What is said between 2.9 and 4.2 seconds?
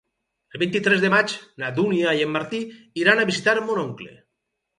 iran a visitar mon oncle.